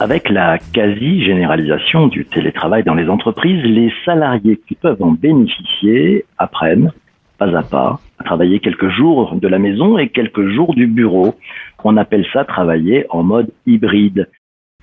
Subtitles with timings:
[0.00, 6.92] Avec la quasi-généralisation du télétravail dans les entreprises, les salariés qui peuvent en bénéficier apprennent,
[7.38, 11.36] pas à pas, à travailler quelques jours de la maison et quelques jours du bureau.
[11.84, 14.28] On appelle ça travailler en mode hybride.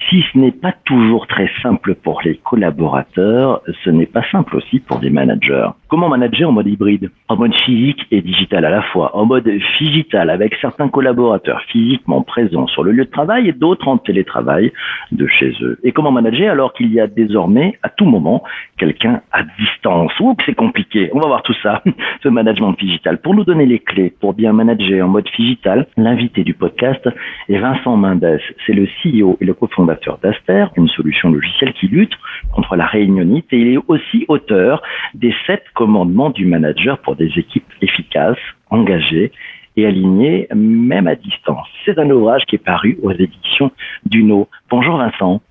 [0.10, 4.80] Si ce n'est pas toujours très simple pour les collaborateurs, ce n'est pas simple aussi
[4.80, 5.70] pour les managers.
[5.90, 9.18] Comment manager en mode hybride En mode physique et digital à la fois.
[9.18, 9.50] En mode
[9.80, 14.71] digital avec certains collaborateurs physiquement présents sur le lieu de travail et d'autres en télétravail
[15.11, 15.80] de chez eux.
[15.83, 18.44] Et comment manager alors qu'il y a désormais à tout moment
[18.78, 21.10] quelqu'un à distance Ouh, c'est compliqué.
[21.11, 21.82] On va voir tout ça,
[22.24, 23.19] ce management digital.
[23.19, 27.10] Pour nous donner les clés pour bien manager en mode digital, l'invité du podcast
[27.50, 28.39] est Vincent Mendes.
[28.68, 32.14] C'est le CEO et le cofondateur d'Aster, une solution logicielle qui lutte
[32.53, 34.83] contre la réunionite et il est aussi auteur
[35.16, 39.31] des sept commandement du manager pour des équipes efficaces, engagées
[39.78, 41.67] et alignées, même à distance.
[41.86, 43.72] C'est un ouvrage qui est paru aux éditions
[44.05, 44.50] Duno.
[44.69, 45.41] Bonjour Vincent.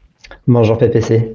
[0.47, 1.34] Bonjour PPC.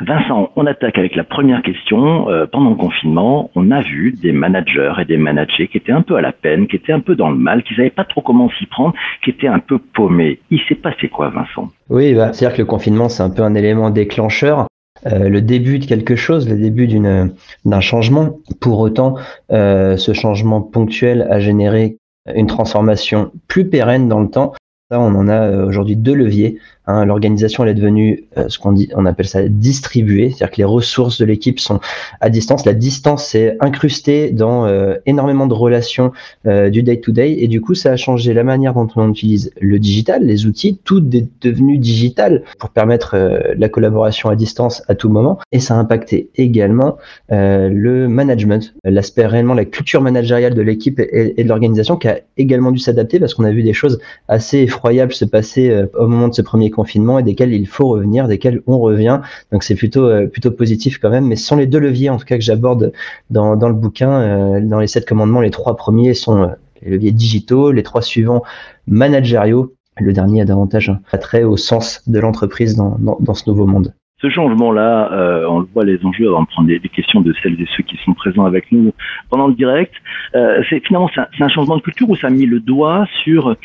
[0.00, 2.28] Vincent, on attaque avec la première question.
[2.28, 6.02] Euh, pendant le confinement, on a vu des managers et des managers qui étaient un
[6.02, 8.20] peu à la peine, qui étaient un peu dans le mal, qui savaient pas trop
[8.20, 10.40] comment s'y prendre, qui étaient un peu paumés.
[10.50, 11.68] Il s'est passé quoi, Vincent?
[11.88, 14.66] Oui, bah, c'est-à-dire que le confinement, c'est un peu un élément déclencheur.
[15.06, 18.38] Euh, le début de quelque chose, le début d'un changement.
[18.60, 19.16] Pour autant,
[19.50, 21.96] euh, ce changement ponctuel a généré
[22.34, 24.52] une transformation plus pérenne dans le temps.
[24.90, 26.58] Ça, on en a euh, aujourd'hui deux leviers.
[26.88, 30.64] Hein, l'organisation est devenue euh, ce qu'on dit, on appelle ça distribuée, c'est-à-dire que les
[30.64, 31.78] ressources de l'équipe sont
[32.20, 32.64] à distance.
[32.64, 36.10] La distance est incrustée dans euh, énormément de relations
[36.46, 39.78] euh, du day-to-day et du coup ça a changé la manière dont on utilise le
[39.78, 43.16] digital, les outils, tout est devenu digital pour permettre
[43.56, 45.38] la collaboration à distance à tout moment.
[45.52, 46.96] Et ça a impacté également
[47.28, 52.20] le management, l'aspect réellement la culture managériale de l'équipe et, et, de l'organisation qui a
[52.36, 56.28] également dû s'adapter parce qu'on a vu des choses assez effroyables se passer au moment
[56.28, 59.20] de ce premier confinement et desquels il faut revenir, desquels on revient.
[59.52, 61.26] Donc c'est plutôt euh, plutôt positif quand même.
[61.26, 62.92] Mais ce sont les deux leviers en tout cas que j'aborde
[63.30, 64.10] dans, dans le bouquin.
[64.10, 66.46] Euh, dans les sept commandements, les trois premiers sont euh,
[66.82, 68.42] les leviers digitaux, les trois suivants
[68.86, 69.74] managériaux.
[69.98, 73.92] Le dernier a davantage un attrait au sens de l'entreprise dans, dans, ce nouveau monde
[74.22, 75.10] ce changement-là,
[75.48, 77.98] on le voit les enjeux, on va prendre des, questions de celles et ceux qui
[78.04, 78.92] sont présents avec nous
[79.30, 79.92] pendant le direct.
[80.32, 83.56] C'est finalement c'est un, un, changement de culture où ça a mis le doigt sur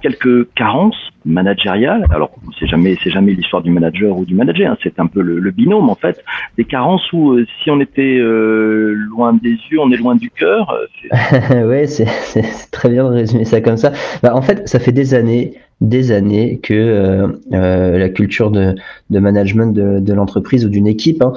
[0.00, 2.06] quelques carences managériales.
[2.10, 4.72] Alors, c'est jamais, c'est jamais l'histoire du manager ou du manager.
[4.72, 4.76] Hein.
[4.82, 6.22] c'est un peu le, binôme en fait.
[6.56, 10.30] Des carences où, euh, si on était euh, loin des yeux, on est loin du
[10.30, 10.76] cœur.
[11.12, 12.06] Euh, ouais, c'est,
[12.70, 13.92] très bien de résumer ça comme ça.
[14.22, 18.74] Bah, en fait, ça fait des années, des années que euh, la culture de,
[19.10, 21.32] de management de, de l'entreprise ou d'une équipe hein,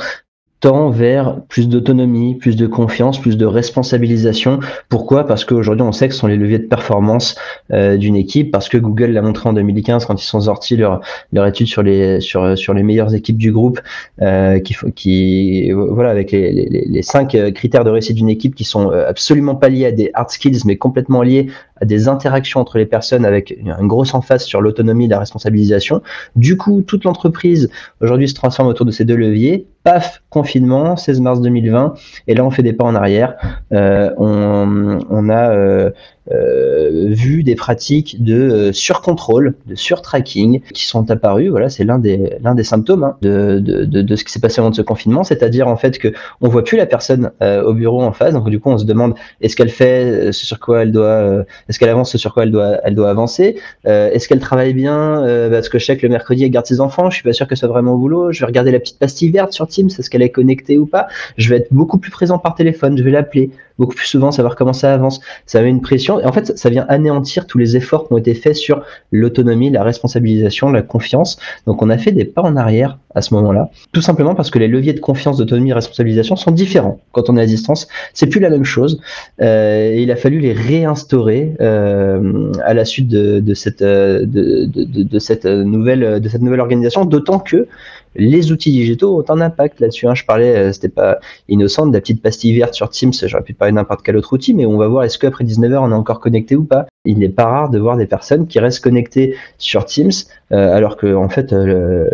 [0.59, 4.59] tend vers plus d'autonomie, plus de confiance, plus de responsabilisation.
[4.89, 5.25] Pourquoi?
[5.25, 7.35] Parce qu'aujourd'hui, on sait que ce sont les leviers de performance
[7.71, 11.01] euh, d'une équipe, parce que Google l'a montré en 2015 quand ils sont sortis leur,
[11.31, 13.79] leur étude sur les, sur, sur les meilleures équipes du groupe,
[14.21, 18.65] euh, qui, qui, voilà, avec les, les, les cinq critères de réussite d'une équipe qui
[18.65, 21.47] sont euh, absolument pas liés à des hard skills, mais complètement liés
[21.81, 26.01] à des interactions entre les personnes avec une grosse emphase sur l'autonomie et la responsabilisation.
[26.35, 27.69] Du coup, toute l'entreprise
[28.01, 31.93] aujourd'hui se transforme autour de ces deux leviers paf, confinement, 16 mars 2020,
[32.27, 33.35] et là on fait des pas en arrière.
[33.71, 35.91] Euh, on, on, a euh,
[36.31, 41.49] vu des pratiques de euh, surcontrôle, de surtracking qui sont apparues.
[41.49, 44.39] Voilà, c'est l'un des l'un des symptômes hein, de, de, de, de, ce qui s'est
[44.39, 46.09] passé avant de ce confinement, c'est-à-dire en fait que
[46.41, 48.33] on voit plus la personne euh, au bureau en face.
[48.33, 51.79] Donc du coup, on se demande est-ce qu'elle fait ce sur quoi elle doit, est-ce
[51.79, 55.23] qu'elle avance ce sur quoi elle doit elle doit avancer, est-ce qu'elle travaille bien?
[55.51, 57.47] Parce que je sais que le mercredi elle garde ses enfants, je suis pas sûr
[57.47, 58.31] que ce soit vraiment au boulot.
[58.31, 61.07] Je vais regarder la petite pastille verte sur Teams, est-ce qu'elle est connectée ou pas?
[61.37, 64.55] Je vais être beaucoup plus présent par téléphone, je vais l'appeler beaucoup plus souvent, savoir
[64.55, 65.21] comment ça avance.
[65.45, 66.18] Ça met une pression.
[66.23, 69.83] En fait, ça vient anéantir tous les efforts qui ont été faits sur l'autonomie, la
[69.83, 71.39] responsabilisation, la confiance.
[71.65, 73.69] Donc, on a fait des pas en arrière à ce moment-là.
[73.91, 77.37] Tout simplement parce que les leviers de confiance, d'autonomie et responsabilisation sont différents quand on
[77.37, 77.87] est à distance.
[78.13, 79.01] C'est plus la même chose.
[79.41, 84.25] Euh, et il a fallu les réinstaurer euh, à la suite de, de cette, euh,
[84.25, 87.05] de, de, de, cette nouvelle, de cette nouvelle organisation.
[87.05, 87.67] D'autant que
[88.15, 90.07] les outils digitaux ont un impact là-dessus.
[90.07, 90.15] Hein.
[90.15, 93.13] Je parlais, euh, c'était pas innocent, de la petite pastille verte sur Teams.
[93.13, 95.91] J'aurais pu parler n'importe quel autre outil, mais on va voir est-ce qu'après 19h on
[95.91, 96.87] est encore connecté ou pas?
[97.05, 100.11] Il n'est pas rare de voir des personnes qui restent connectées sur Teams,
[100.51, 102.09] euh, alors que en fait, euh,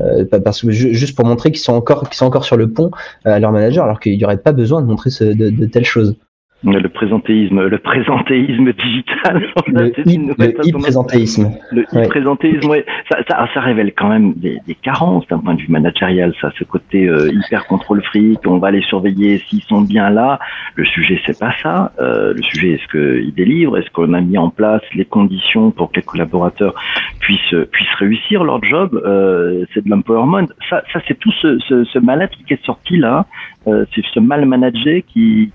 [0.00, 2.90] euh, parce que juste pour montrer qu'ils sont encore, qu'ils sont encore sur le pont
[3.24, 5.84] à leur manager, alors qu'il n'y aurait pas besoin de montrer ce, de, de telles
[5.84, 6.16] choses.
[6.64, 9.46] Le présentéisme, le présentéisme digital.
[9.66, 9.88] Le
[10.70, 11.52] e-présentéisme.
[11.70, 12.86] Le e-présentéisme, ouais.
[13.10, 16.50] Ça, ça, ça, révèle quand même des, des carences d'un point de vue managérial, ça,
[16.58, 20.38] ce côté euh, hyper contrôle fric, on va les surveiller s'ils sont bien là.
[20.74, 21.92] Le sujet, c'est pas ça.
[22.00, 23.76] Euh, le sujet, est-ce qu'ils délivrent?
[23.78, 26.74] Est-ce qu'on a mis en place les conditions pour que les collaborateurs
[27.24, 30.46] puissent réussir leur job euh, C'est de l'empowerment.
[30.68, 33.26] Ça, c'est tout ce, ce, mal-être qui est sorti là
[33.66, 35.50] euh, c'est ce mal managé qui,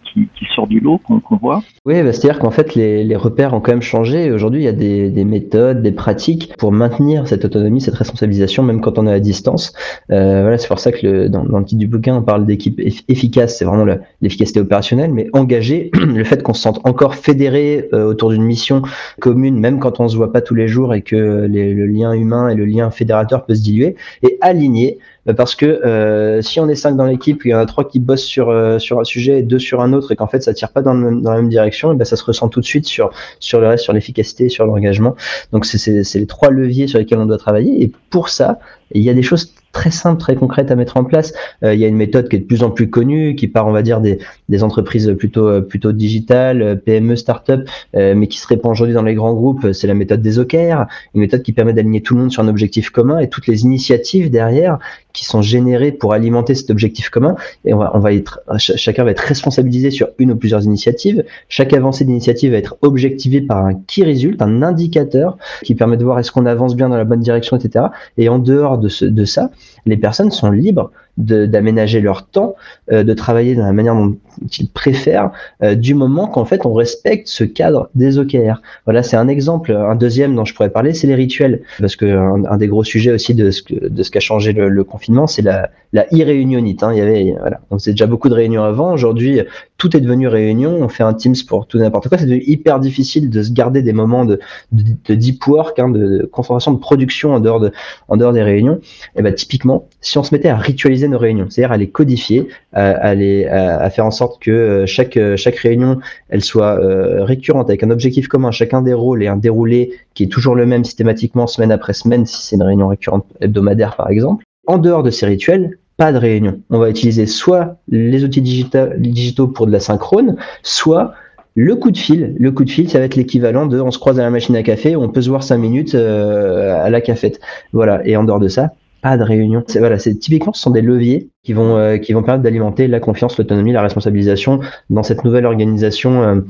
[0.55, 3.81] sort du lot qu'on voit Oui, bah, c'est-à-dire qu'en fait, les, repères ont quand même
[3.81, 4.31] changé.
[4.31, 8.63] Aujourd'hui, il y a des, des, méthodes, des pratiques pour maintenir cette autonomie, cette responsabilisation,
[8.63, 9.73] même quand on est à distance.
[10.11, 13.57] Euh, voilà, c'est pour ça que dans, le titre du bouquin, on parle d'équipe efficace.
[13.57, 13.85] C'est vraiment
[14.21, 15.91] l'efficacité opérationnelle, mais engagée.
[15.93, 18.81] le fait qu'on se sente encore fédéré autour d'une mission
[19.19, 22.13] commune, même quand on se voit pas tous les jours et que les, le lien
[22.13, 26.59] humain et le lien fédérateur peut se diluer, et aligné euh, parce que euh, si
[26.59, 28.99] on est cinq dans l'équipe, il y en a trois qui bossent sur euh, sur
[28.99, 31.31] un sujet et deux sur un autre, et qu'en fait ça tire pas dans, dans
[31.31, 33.83] la même direction, et ben ça se ressent tout de suite sur sur le reste,
[33.83, 35.15] sur l'efficacité, sur l'engagement.
[35.51, 37.83] Donc c'est les trois leviers sur lesquels on doit travailler.
[37.83, 38.59] Et pour ça,
[38.91, 41.33] il y a des choses très simples, très concrètes à mettre en place.
[41.61, 43.71] Il y a une méthode qui est de plus en plus connue, qui part, on
[43.71, 48.47] va dire, des, des entreprises plutôt euh, plutôt digitales, euh, PME, start-up, mais qui se
[48.47, 49.71] répand aujourd'hui dans les grands groupes.
[49.73, 52.47] C'est la méthode des OKR, une méthode qui permet d'aligner tout le monde sur un
[52.47, 54.79] objectif commun et toutes les initiatives derrière
[55.13, 57.35] qui sont générées pour alimenter cet objectif commun.
[57.65, 61.23] Et on va, on va être, chacun va être responsabilisé sur une ou plusieurs initiatives.
[61.47, 66.03] Chaque avancée d'initiative va être objectivée par un key result, un indicateur qui permet de
[66.03, 67.85] voir est-ce qu'on avance bien dans la bonne direction, etc.
[68.17, 69.51] Et en dehors de, ce, de ça,
[69.85, 72.55] les personnes sont libres d'aménager leur temps,
[72.91, 74.17] euh, de travailler de la manière dont
[74.57, 75.31] ils préfèrent,
[75.63, 78.61] euh, du moment qu'en fait on respecte ce cadre des OKR.
[78.85, 79.73] Voilà, c'est un exemple.
[79.73, 83.11] Un deuxième dont je pourrais parler, c'est les rituels, parce que un, des gros sujets
[83.11, 86.83] aussi de ce, de ce qu'a changé le, confinement, c'est la, la e-réunionite.
[86.83, 86.93] Hein.
[86.93, 88.93] Il y avait, voilà, on faisait déjà beaucoup de réunions avant.
[88.93, 89.41] Aujourd'hui,
[89.77, 90.77] tout est devenu réunion.
[90.81, 92.17] On fait un Teams pour tout n'importe quoi.
[92.17, 94.39] C'est devenu hyper difficile de se garder des moments de,
[94.71, 97.71] de, deep work, hein, de, concentration, de production en dehors de,
[98.07, 98.79] en dehors des réunions.
[99.15, 102.47] Et ben typiquement, si on se mettait à ritualiser nos réunions, c'est-à-dire à les codifier,
[102.73, 107.23] à, à, à, faire en sorte que euh, chaque, euh, chaque réunion, elle soit euh,
[107.23, 110.65] récurrente avec un objectif commun, chacun des rôles et un déroulé qui est toujours le
[110.65, 114.43] même systématiquement semaine après semaine, si c'est une réunion récurrente hebdomadaire par exemple.
[114.67, 116.61] En dehors de ces rituels, pas de réunion.
[116.69, 121.13] On va utiliser soit les outils digitaux pour de la synchrone, soit
[121.55, 123.99] le coup de fil, le coup de fil, ça va être l'équivalent de on se
[123.99, 127.41] croise à la machine à café, on peut se voir cinq minutes à la cafette.
[127.73, 128.05] Voilà.
[128.07, 129.63] Et en dehors de ça, pas de réunion.
[129.67, 132.87] C'est, voilà, c'est typiquement ce sont des leviers qui vont euh, qui vont permettre d'alimenter
[132.87, 134.59] la confiance, l'autonomie, la responsabilisation
[134.89, 136.41] dans cette nouvelle organisation euh,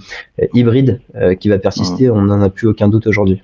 [0.54, 2.10] hybride euh, qui va persister.
[2.10, 2.14] Mmh.
[2.14, 3.42] On n'en a plus aucun doute aujourd'hui.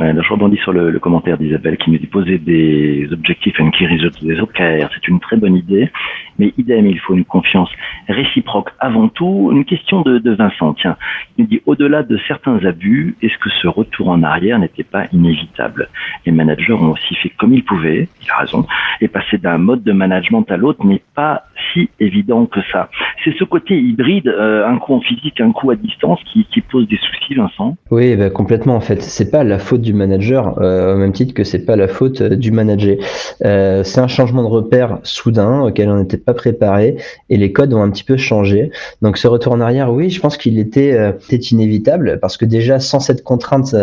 [0.00, 3.70] Ouais, je rebondis sur le, le commentaire d'Isabelle qui nous dit poser des objectifs and
[3.70, 4.90] key results des OKR.
[4.92, 5.90] C'est une très bonne idée,
[6.38, 7.70] mais idem, il faut une confiance
[8.08, 9.50] réciproque avant tout.
[9.52, 10.96] Une question de, Vincent, tiens,
[11.38, 15.88] il dit au-delà de certains abus, est-ce que ce retour en arrière n'était pas inévitable?
[16.26, 18.66] Les managers ont aussi fait comme ils pouvaient, il a raison,
[19.00, 22.88] et passer d'un mode de management à l'autre n'est pas si évident que ça.
[23.24, 26.88] C'est ce côté hybride, euh, un coup en physique, un coup à distance, qui, pose
[26.88, 27.76] des soucis, Vincent?
[27.90, 29.02] Oui, bah, complètement en fait.
[29.02, 32.20] C'est pas la faute du manager, euh, au même titre que c'est pas la faute
[32.20, 32.96] euh, du manager.
[33.40, 36.96] C'est un changement de repère soudain auquel on n'était pas préparé
[37.28, 38.70] et les codes ont un petit peu changé.
[39.02, 42.44] Donc ce retour en arrière, oui, je pense qu'il était, euh, était inévitable parce que
[42.44, 43.74] déjà sans cette contrainte,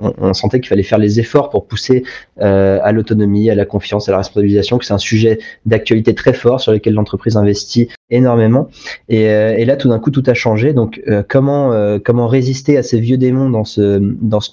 [0.00, 2.04] on, sentait qu'il fallait faire les efforts pour pousser
[2.40, 6.32] euh, à l'autonomie, à la confiance, à la responsabilisation, que c'est un sujet d'actualité très
[6.32, 8.68] fort sur lequel l'entreprise investit énormément.
[9.08, 10.72] Et, euh, là, tout d'un coup, tout a changé.
[10.72, 11.72] Donc, euh, comment
[12.04, 13.98] comment résister à ces vieux démons dans ce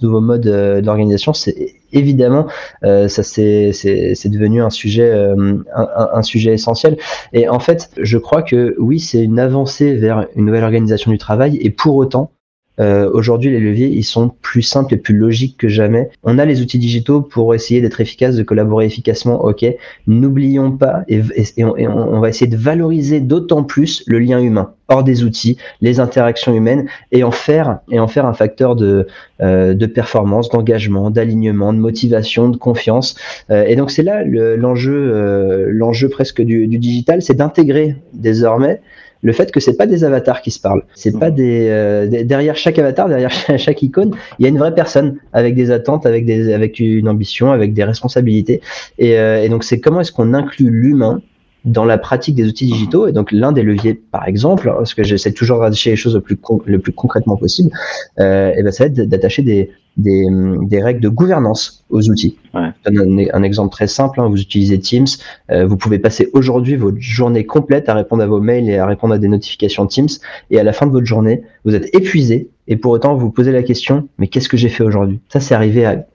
[0.04, 0.48] nouveau mode
[0.82, 2.48] d'organisation C'est évidemment,
[2.82, 6.98] ça c'est c'est devenu un sujet un, un, sujet essentiel.
[7.34, 11.18] Et en fait, je crois que oui, c'est une avancée vers une nouvelle organisation du
[11.18, 11.58] travail.
[11.62, 12.32] Et pour autant,
[12.80, 16.10] euh, Aujourd'hui, les leviers, ils sont plus simples et plus logiques que jamais.
[16.24, 19.44] On a les outils digitaux pour essayer d'être efficace, de collaborer efficacement.
[19.44, 19.66] Ok,
[20.08, 21.22] n'oublions pas et,
[21.64, 26.54] on, va essayer de valoriser d'autant plus le lien humain hors des outils, les interactions
[26.54, 29.08] humaines et en faire et en faire un facteur de
[29.42, 33.16] euh, de performance, d'engagement, d'alignement, de motivation, de confiance.
[33.50, 38.82] Euh, et donc c'est là l'enjeu euh, l'enjeu presque du, du digital, c'est d'intégrer désormais
[39.24, 42.56] le fait que c'est pas des avatars qui se parlent, c'est pas des, euh, derrière
[42.56, 46.26] chaque avatar, derrière chaque, icône, il y a une vraie personne avec des attentes, avec
[46.26, 48.62] des avec une ambition, avec des responsabilités.
[49.00, 51.22] Et, euh, et donc c'est comment est-ce qu'on inclut l'humain
[51.66, 53.08] dans la pratique des outils digitaux.
[53.08, 56.22] Et donc l'un des leviers, par exemple, parce que j'essaie toujours d'attacher les choses le
[56.22, 57.72] plus, le plus concrètement possible,
[58.20, 60.26] euh, et ben ça va être d'attacher des, des,
[60.64, 62.38] des règles de gouvernance aux outils.
[62.54, 62.70] Ouais.
[62.86, 64.20] Je donne un, exemple très simple.
[64.20, 64.30] Hein.
[64.30, 65.08] Vous utilisez Teams.
[65.52, 68.86] Euh, vous pouvez passer aujourd'hui votre journée complète à répondre à vos mails et à
[68.86, 70.10] répondre à des notifications Teams.
[70.52, 72.50] Et à la fin de votre journée, vous êtes épuisé.
[72.68, 75.20] Et pour autant, vous vous posez la question, mais qu'est-ce que j'ai fait aujourd'hui?
[75.28, 76.06] Ça, c'est arrivé à,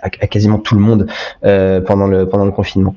[0.00, 1.08] à, quasiment tout le monde
[1.44, 2.94] euh, pendant, le, pendant le confinement.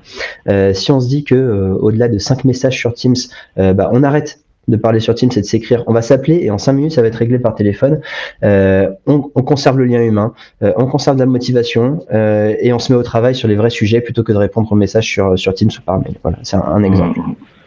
[0.47, 3.15] Euh, si on se dit que euh, au-delà de cinq messages sur Teams,
[3.57, 5.83] euh, bah, on arrête de parler sur Teams, c'est de s'écrire.
[5.87, 8.01] On va s'appeler et en cinq minutes, ça va être réglé par téléphone.
[8.43, 12.79] Euh, on, on, conserve le lien humain, euh, on conserve la motivation euh, et on
[12.79, 15.37] se met au travail sur les vrais sujets plutôt que de répondre aux messages sur,
[15.37, 16.15] sur Teams ou par mail.
[16.23, 17.19] Voilà, c'est un, un exemple.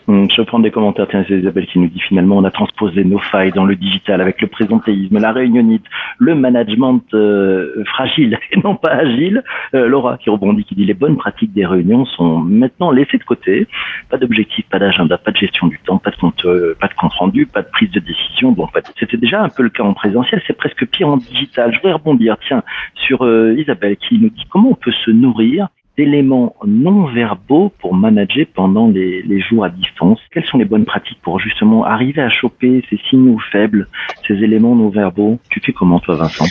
[0.07, 1.07] Hum, je prendre des commentaires.
[1.09, 4.41] Tiens, Isabelle qui nous dit finalement, on a transposé nos failles dans le digital avec
[4.43, 5.85] le présentéisme, la réunionite,
[6.19, 9.43] le management euh, fragile et non pas agile.
[9.75, 13.25] Euh, Laura qui rebondit, qui dit les bonnes pratiques des réunions sont maintenant laissées de
[13.25, 13.67] côté.
[14.11, 16.95] Pas d'objectif, pas d'agenda, pas de gestion du temps, pas de compte, euh, pas de
[16.95, 18.53] compte rendu, pas de prise de décision.
[18.53, 18.69] Bon,
[18.99, 20.43] c'était déjà un peu le cas en présentiel.
[20.47, 21.73] C'est presque pire en digital.
[21.73, 22.63] Je voudrais rebondir, tiens,
[22.95, 28.47] sur Isabelle qui nous dit comment on peut se nourrir d'éléments non verbaux pour manager
[28.55, 30.19] pendant les, jours à distance.
[30.33, 33.89] Quelles sont les bonnes pratiques pour justement arriver à choper ces signaux faibles,
[34.27, 35.39] ces éléments non verbaux?
[35.51, 36.47] Tu fais comment toi Vincent?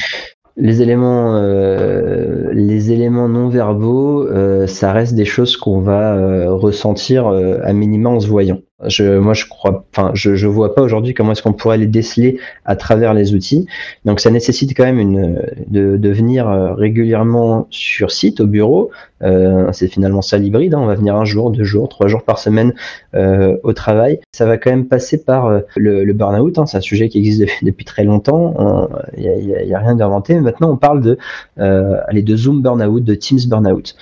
[0.55, 6.53] Les éléments, euh, les éléments non verbaux, euh, ça reste des choses qu'on va euh,
[6.53, 8.59] ressentir à minima en se voyant.
[8.87, 11.87] Je, moi, je crois, enfin, je, je vois pas aujourd'hui comment est-ce qu'on pourrait les
[11.87, 13.67] déceler à travers les outils.
[14.03, 18.91] Donc, ça nécessite quand même une, de, de venir euh, régulièrement sur site, au bureau.
[19.21, 20.73] Euh, c'est finalement ça l'hybride.
[20.73, 20.79] Hein.
[20.81, 22.73] On va venir un jour, deux jours, trois jours par semaine
[23.15, 24.19] euh, au travail.
[24.33, 26.57] Ça va quand même passer par euh, le, le burn-out.
[26.57, 26.65] Hein.
[26.65, 28.89] C'est un sujet qui existe depuis, très longtemps.
[29.17, 30.39] Il n'y a, y a, rien d'inventé.
[30.39, 31.17] Maintenant, on parle de,
[31.59, 33.95] euh, allez, de Zoom burn-out, de Teams burn-out.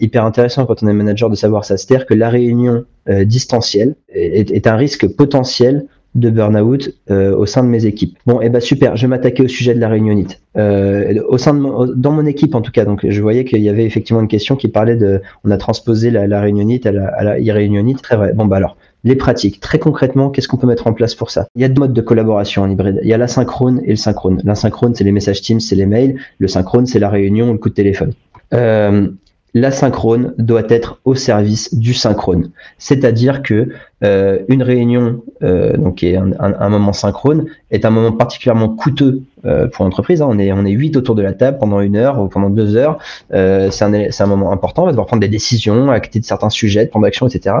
[0.00, 1.76] hyper intéressant quand on est manager de savoir ça.
[1.76, 7.62] C'est-à-dire que la réunion distancielle est, est, un risque potentiel de burn-out euh, au sein
[7.62, 8.16] de mes équipes.
[8.26, 10.40] Bon, et eh ben super, je vais m'attaquer au sujet de la réunionite.
[10.56, 13.68] Euh, au sein de dans mon équipe en tout cas, donc je voyais qu'il y
[13.68, 17.08] avait effectivement une question qui parlait de, on a transposé la, la réunionite à la,
[17.08, 18.32] à la irréunionite, très vrai.
[18.32, 19.60] Bon bah alors, les pratiques.
[19.60, 21.46] Très concrètement, qu'est-ce qu'on peut mettre en place pour ça?
[21.56, 23.00] Il y a deux modes de collaboration en hybride.
[23.02, 24.40] Il y a l'asynchrone et le synchrone.
[24.44, 26.16] L'asynchrone, c'est les messages Teams, c'est les mails.
[26.38, 28.12] Le synchrone, c'est la réunion ou le coup de téléphone.
[28.52, 29.08] Euh,
[29.54, 32.50] l'asynchrone doit être au service du synchrone.
[32.78, 33.68] C'est-à-dire que
[34.02, 38.12] euh, une réunion, euh, donc qui est un, un, un, moment synchrone, est un moment
[38.12, 40.20] particulièrement coûteux euh, pour l'entreprise.
[40.20, 40.26] Hein.
[40.28, 42.76] On est on est huit autour de la table pendant une heure ou pendant deux
[42.76, 42.98] heures.
[43.32, 44.82] Euh, c'est un un moment important.
[44.82, 47.56] On va devoir prendre des décisions, acter de certains sujets, prendre action, etc.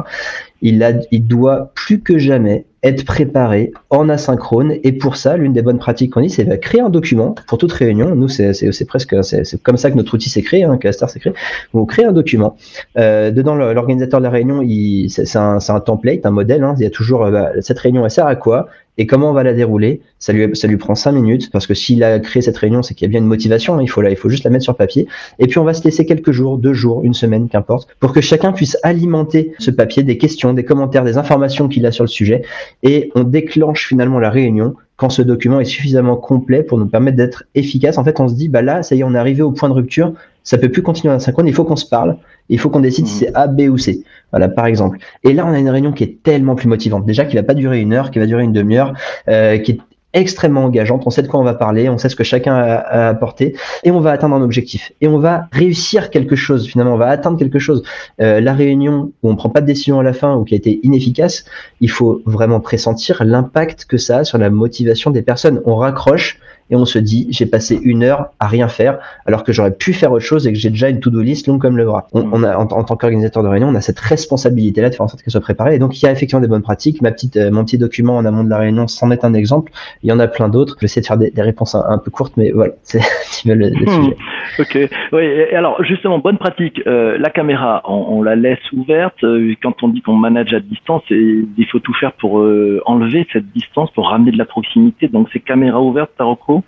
[0.62, 4.74] Il a il doit plus que jamais être préparé en asynchrone.
[4.84, 7.58] Et pour ça, l'une des bonnes pratiques qu'on dit, c'est de créer un document pour
[7.58, 8.14] toute réunion.
[8.14, 11.32] Nous, c'est presque, c'est comme ça que notre outil s'est créé, hein, Caster s'est créé.
[11.72, 12.56] On crée un document.
[12.98, 14.62] Euh, dedans, l'organisateur de la réunion,
[15.08, 16.62] c'est un, un, template, un modèle.
[16.64, 16.74] Hein.
[16.78, 19.32] Il y a toujours, euh, bah, cette réunion, elle sert à quoi et comment on
[19.32, 20.00] va la dérouler?
[20.18, 23.08] Ça lui, prend cinq minutes parce que s'il a créé cette réunion, c'est qu'il y
[23.08, 23.74] a bien une motivation.
[23.74, 25.06] Hein, il faut faut juste la mettre sur papier.
[25.38, 28.20] Et puis on va se laisser quelques jours, deux jours, une semaine, qu'importe, pour que
[28.20, 32.08] chacun puisse alimenter ce papier des questions, des commentaires, des informations qu'il a sur le
[32.08, 32.42] sujet.
[32.82, 37.16] Et on déclenche finalement la réunion quand ce document est suffisamment complet pour nous permettre
[37.16, 37.98] d'être efficace.
[37.98, 39.68] En fait, on se dit, bah là, ça y est, on est arrivé au point
[39.68, 40.12] de rupture.
[40.44, 41.48] Ça peut plus continuer en synchrone.
[41.48, 42.18] Il faut qu'on se parle.
[42.48, 44.04] Il faut qu'on décide si c'est A, B ou C.
[44.30, 44.98] Voilà, par exemple.
[45.24, 47.06] Et là, on a une réunion qui est tellement plus motivante.
[47.06, 48.83] Déjà, qui va pas durer une heure, qui va durer une demi-heure,
[49.28, 49.78] euh, qui est
[50.14, 51.02] extrêmement engageante.
[51.06, 53.90] On sait de quoi on va parler, on sait ce que chacun a, apporté, et
[53.90, 54.92] on va atteindre un objectif.
[55.00, 56.66] Et on va réussir quelque chose.
[56.66, 57.82] Finalement, on va atteindre quelque chose.
[58.20, 60.56] Euh, la réunion où on prend pas de décision à la fin ou qui a
[60.56, 61.44] été inefficace,
[61.80, 65.60] il faut vraiment pressentir l'impact que ça a sur la motivation des personnes.
[65.64, 66.38] On raccroche
[66.70, 69.92] et on se dit j'ai passé une heure à rien faire alors que j'aurais pu
[69.92, 72.08] faire autre chose et que j'ai déjà une to-do list longue comme le bras.
[72.12, 74.94] On, on a en, en tant qu'organisateur de réunion, on a cette responsabilité là de
[74.94, 77.02] faire en sorte qu'elle soit préparée et donc il y a effectivement des bonnes pratiques.
[77.02, 79.72] Ma petite, euh, mon petit document en amont de la réunion c'en est un exemple.
[80.02, 80.74] Il y en a plein d'autres.
[80.76, 83.00] Je vais essayer de faire des, des réponses un, un, peu courtes, mais voilà, c'est
[83.44, 83.88] le, le hmm.
[83.88, 84.16] sujet.
[84.58, 84.90] Ok.
[85.12, 85.22] Oui.
[85.22, 86.80] Et alors justement, bonne pratique.
[86.86, 89.22] Euh, la caméra, on, on, la laisse ouverte.
[89.24, 92.80] Euh, quand on dit qu'on manage à distance, et il faut tout faire pour euh,
[92.86, 95.08] enlever cette distance, pour ramener de la proximité.
[95.08, 96.10] Donc c'est caméra ouverte,
[96.54, 96.64] Taroko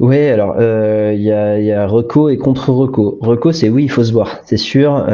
[0.00, 0.18] Oui.
[0.28, 1.32] Alors il y
[1.72, 3.18] a, reco et contre reco.
[3.20, 5.04] Reco, c'est oui, il faut se voir, c'est sûr,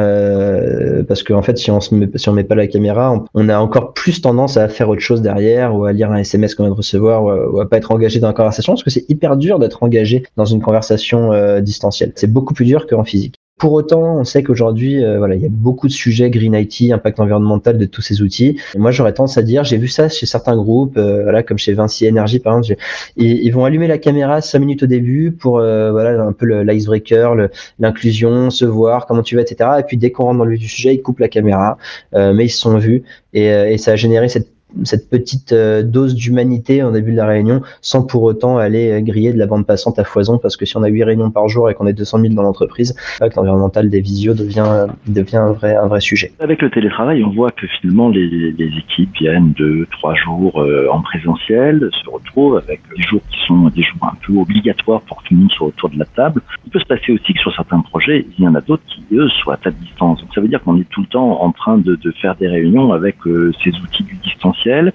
[1.07, 3.57] parce qu'en en fait, si on se met, si met pas la caméra, on, a
[3.57, 6.71] encore plus tendance à faire autre chose derrière ou à lire un SMS qu'on vient
[6.71, 9.37] de recevoir ou à, ou pas être engagé dans la conversation, parce que c'est hyper
[9.37, 12.11] dur d'être engagé dans une conversation distancielle.
[12.15, 13.38] C'est beaucoup plus dur qu'en physique.
[13.59, 16.93] Pour autant, on sait qu'aujourd'hui, euh, voilà, il y a beaucoup de sujets green IT,
[16.93, 18.57] impact environnemental de tous ces outils.
[18.77, 21.73] Moi, j'aurais tendance à dire, j'ai vu ça chez certains groupes, euh, voilà, comme chez
[21.73, 22.79] Vinci Energy par exemple,
[23.17, 26.45] ils, ils, vont allumer la caméra cinq minutes au début pour euh, voilà un peu
[26.61, 27.35] l'icebreaker,
[27.79, 29.71] l'inclusion, se voir, comment tu vas, etc.
[29.79, 31.77] Et puis dès qu'on rentre dans le vif du sujet, ils coupent la caméra,
[32.15, 34.47] euh, mais ils se sont vus et, et ça a généré cette
[34.83, 39.01] cette petite euh, dose d'humanité en début de la réunion sans pour autant aller euh,
[39.01, 41.47] griller de la bande passante à foison parce que si on a 8 réunions par
[41.47, 42.95] jour et qu'on est 200 000 dans l'entreprise,
[43.35, 46.31] l'environnemental des visios devient, devient un, vrai, un vrai sujet.
[46.39, 50.87] Avec le télétravail, on voit que finalement les, les équipes viennent deux, trois jours euh,
[50.91, 55.21] en présentiel, se retrouvent avec des jours qui sont des jours un peu obligatoires pour
[55.21, 56.41] que tout le monde soit autour de la table.
[56.69, 59.03] Il peut se passer aussi que sur certains projets, il y en a d'autres qui,
[59.13, 60.21] eux, soient à distance.
[60.21, 62.93] Donc ça veut dire qu'on est tout le temps en train de, faire des réunions
[62.93, 63.15] avec
[63.63, 64.93] ces outils du distanciel.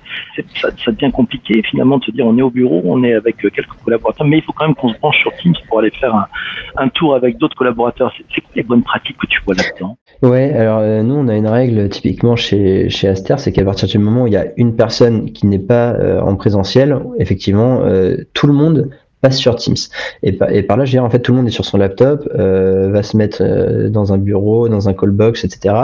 [0.60, 3.66] Ça, devient compliqué finalement de se dire on est au bureau, on est avec quelques
[3.84, 6.28] collaborateurs, mais il faut quand même qu'on se branche sur Teams pour aller faire
[6.76, 8.12] un, tour avec d'autres collaborateurs.
[8.32, 9.98] C'est quoi les bonnes pratiques que tu vois là-dedans?
[10.22, 13.88] Ouais, alors euh, nous on a une règle typiquement chez, chez Aster, c'est qu'à partir
[13.88, 17.80] du moment où il y a une personne qui n'est pas euh, en présentiel, effectivement,
[17.82, 18.90] euh, tout le monde
[19.24, 19.76] passe sur Teams.
[20.22, 21.78] Et, par, et par là, je dirais, en fait, tout le monde est sur son
[21.78, 25.74] laptop, euh, va se mettre euh, dans un bureau, dans un call box, etc.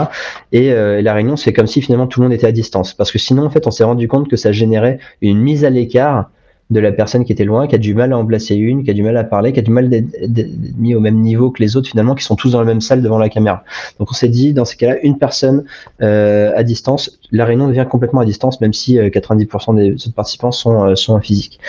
[0.51, 2.93] Et, euh, la réunion, c'est comme si finalement tout le monde était à distance.
[2.93, 5.71] Parce que sinon, en fait, on s'est rendu compte que ça générait une mise à
[5.71, 6.29] l'écart
[6.69, 8.91] de la personne qui était loin, qui a du mal à en placer une, qui
[8.91, 11.61] a du mal à parler, qui a du mal d'être mis au même niveau que
[11.63, 13.63] les autres finalement, qui sont tous dans la même salle devant la caméra.
[13.99, 15.65] Donc on s'est dit, dans ces cas-là, une personne
[16.01, 20.51] euh, à distance, la réunion devient complètement à distance, même si 90% des autres participants
[20.51, 21.59] sont, sont en physique.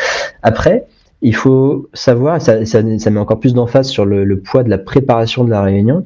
[0.43, 0.87] Après,
[1.23, 4.71] il faut savoir, ça, ça, ça met encore plus d'emphase sur le, le, poids de
[4.71, 6.05] la préparation de la réunion.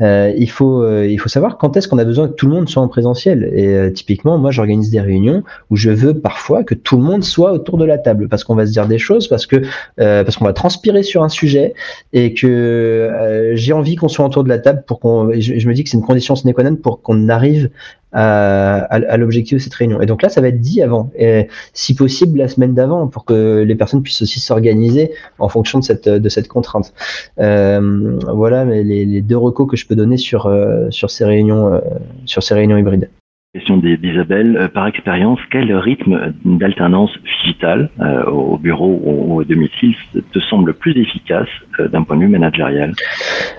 [0.00, 2.54] Euh, il faut, euh, il faut savoir quand est-ce qu'on a besoin que tout le
[2.54, 3.48] monde soit en présentiel.
[3.54, 7.22] Et euh, typiquement, moi, j'organise des réunions où je veux parfois que tout le monde
[7.22, 9.62] soit autour de la table parce qu'on va se dire des choses, parce que
[10.00, 11.74] euh, parce qu'on va transpirer sur un sujet
[12.12, 15.30] et que euh, j'ai envie qu'on soit autour de la table pour qu'on.
[15.32, 17.70] Je, je, me dis que c'est une condition sine qua non pour qu'on arrive
[18.16, 20.00] à, l'objectif de cette réunion.
[20.00, 23.24] Et donc là, ça va être dit avant, et si possible la semaine d'avant, pour
[23.24, 26.92] que les personnes puissent aussi s'organiser en fonction de cette, de cette contrainte.
[27.38, 31.74] Euh, voilà les, les, deux recos que je peux donner sur, euh, sur, ces, réunions,
[31.74, 31.80] euh,
[32.24, 33.08] sur ces réunions hybrides
[33.56, 34.56] question d'Isabelle.
[34.56, 39.94] Euh, par expérience, quel rythme d'alternance digitale euh, au bureau ou au domicile
[40.32, 41.48] te semble plus efficace
[41.80, 42.92] euh, d'un point de vue managérial?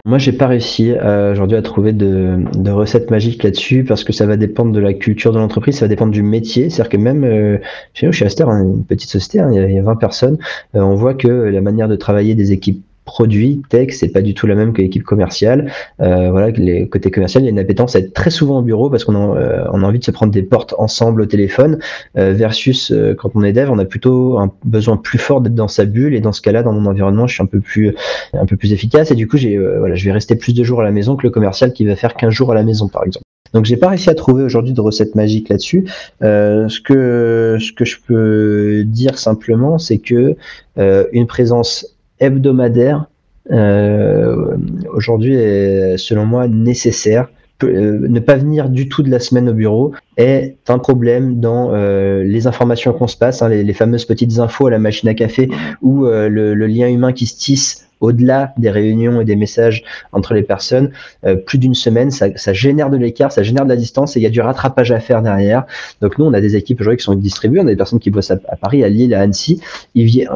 [0.06, 0.94] Moi, j'ai pas réussi
[1.32, 4.94] aujourd'hui à trouver de, de recettes magiques là-dessus parce que ça va dépendre de la
[4.94, 6.70] culture de l'entreprise, ça va dépendre du métier.
[6.70, 7.60] C'est-à-dire que même
[7.94, 10.38] chez nous, chez Aster, hein, une petite société, hein, il y a 20 personnes,
[10.74, 14.46] on voit que la manière de travailler des équipes produit tech, c'est pas du tout
[14.46, 15.72] la même que l'équipe commerciale.
[16.02, 18.62] Euh, voilà, les côtés commercial, il y a une appétence à être très souvent au
[18.62, 21.26] bureau parce qu'on a, euh, on a envie de se prendre des portes ensemble au
[21.26, 21.80] téléphone,
[22.18, 25.56] euh, versus euh, quand on est dev, on a plutôt un besoin plus fort d'être
[25.56, 27.96] dans sa bulle et dans ce cas-là, dans mon environnement, je suis un peu plus,
[28.34, 30.64] un peu plus efficace et du coup, j'ai, euh, voilà, je vais rester plus de
[30.64, 32.88] jours à la maison que le commercial qui va faire 15 jours à la maison,
[32.90, 33.24] par exemple.
[33.54, 35.86] Donc j'ai pas réussi à trouver aujourd'hui de recette magique là-dessus.
[36.22, 40.36] Euh, ce que ce que je peux dire simplement, c'est que
[40.78, 43.08] euh, une présence hebdomadaire
[43.52, 44.58] euh,
[44.94, 47.30] aujourd'hui est selon moi nécessaire.
[47.64, 51.72] Euh, ne pas venir du tout de la semaine au bureau est un problème dans
[51.74, 55.14] euh, les informations qu'on se passe, hein, les, fameuses petites infos à la machine à
[55.14, 55.50] café
[55.82, 60.36] ou euh, le, lien humain qui se tisse au-delà des réunions et des messages entre
[60.36, 60.92] les personnes,
[61.26, 64.24] euh, plus d'une semaine, ça, génère de l'écart, ça génère de la distance et il
[64.24, 65.66] y a du rattrapage à faire derrière.
[66.02, 68.12] Donc nous, on a des équipes aujourd'hui qui sont distribuées, on a des personnes qui
[68.12, 69.62] bossent à, Paris, à Lille, à Annecy.
[69.96, 70.30] Ils, viennent,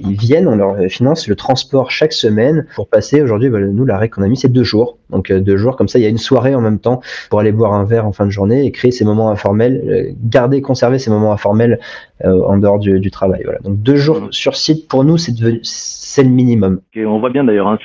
[0.00, 3.20] ils viennent, on leur finance le transport chaque semaine pour passer.
[3.20, 4.98] Aujourd'hui, bah, nous, la règle qu'on a mis, c'est deux jours.
[5.10, 7.52] Donc deux jours, comme ça, il y a une soirée en même temps pour aller
[7.52, 10.98] boire un verre en fin de journée et créer ces moments informels, euh, garder, conserver
[10.98, 11.78] ces moments informels
[12.24, 13.42] euh, en dehors du, du, travail.
[13.44, 13.58] Voilà.
[13.60, 16.80] Donc deux jours sur site, pour nous, c'est le minimum.
[16.94, 17.78] Et on voit bien d'ailleurs hein,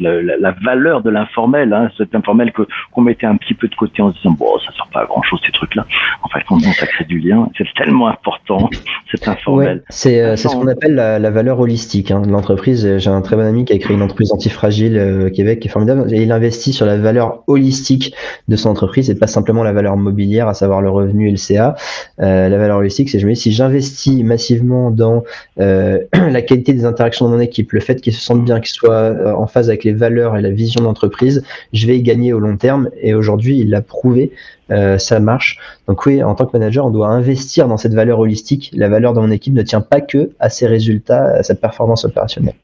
[0.00, 4.02] la, valeur de l'informel, hein, cet informel que qu'on mettait un petit peu de côté
[4.02, 5.86] en se disant bon ça sert pas à grand chose ces trucs-là.
[6.22, 7.48] En fait, on, ça crée du lien.
[7.56, 8.70] C'est tellement important
[9.10, 9.78] cet informel.
[9.78, 12.98] Ouais, c'est euh, c'est ce qu'on appelle la, la, valeur holistique hein, de l'entreprise.
[12.98, 15.68] J'ai un très bon ami qui a créé une entreprise antifragile euh, au Québec qui
[15.68, 18.14] est formidable et il investit sur la valeur holistique
[18.48, 21.36] de son entreprise et pas simplement la valeur mobilière, à savoir le revenu et le
[21.36, 21.76] CA.
[22.20, 23.83] Euh, la valeur holistique, c'est je me dis si j'investis
[24.22, 25.24] massivement dans
[25.60, 28.74] euh, la qualité des interactions de mon équipe le fait qu'ils se sentent bien, qu'ils
[28.74, 31.42] soient euh, en phase avec les valeurs et la vision d'entreprise,
[31.72, 32.90] je vais y gagner au long terme.
[33.00, 34.32] Et aujourd'hui, il l'a prouvé,
[34.70, 35.58] euh, ça marche.
[35.88, 38.70] Donc oui, en tant que manager, on doit investir dans cette valeur holistique.
[38.74, 42.04] La valeur de mon équipe ne tient pas que à ses résultats, à sa performance
[42.04, 42.54] opérationnelle.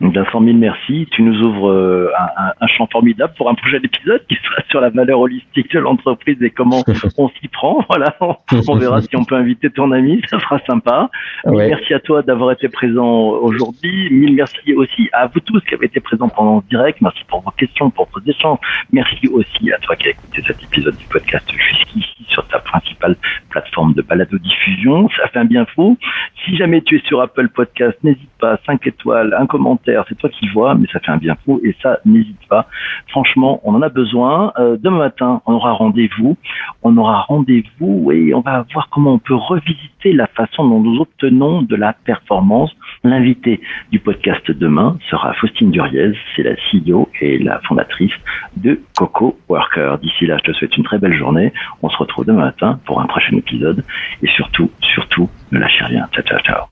[0.00, 1.06] D'un 100 000 merci.
[1.12, 4.80] Tu nous ouvres euh, un, un, champ formidable pour un prochain épisode qui sera sur
[4.80, 6.82] la valeur holistique de l'entreprise et comment
[7.16, 7.84] on s'y prend.
[7.88, 8.34] Voilà, on,
[8.68, 11.10] on, verra si on peut inviter ton ami, ça sera sympa.
[11.44, 11.68] Ouais.
[11.68, 14.10] Merci à toi d'avoir été présent aujourd'hui.
[14.10, 17.00] Mille merci aussi à vous tous qui avez été présents pendant ce direct.
[17.00, 18.58] Merci pour vos questions, pour vos échanges.
[18.92, 23.16] Merci aussi à toi qui as écouté cet épisode du podcast jusqu'ici sur ta principale
[23.50, 25.08] plateformes de balado-diffusion.
[25.16, 25.96] Ça fait un bien fou.
[26.44, 30.28] Si jamais tu es sur Apple Podcast, n'hésite pas, 5 étoiles, un commentaire, c'est toi
[30.28, 32.66] qui vois, mais ça fait un bien fou et ça, n'hésite pas.
[33.08, 34.52] Franchement, on en a besoin.
[34.58, 36.36] Euh, demain matin, on aura rendez-vous.
[36.82, 41.00] On aura rendez-vous et on va voir comment on peut revisiter la façon dont nous
[41.00, 42.74] obtenons de la performance.
[43.04, 43.60] L'invité
[43.92, 48.14] du podcast demain sera Faustine Duriez, c'est la CEO et la fondatrice
[48.56, 49.98] de Coco Worker.
[49.98, 51.52] D'ici là, je te souhaite une très belle journée.
[51.82, 53.84] On se retrouve demain matin pour un prochain épisode
[54.22, 56.08] et surtout, surtout, ne lâchez rien.
[56.14, 56.62] Ciao, ciao, ciao.